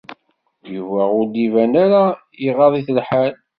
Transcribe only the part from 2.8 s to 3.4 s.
lḥal.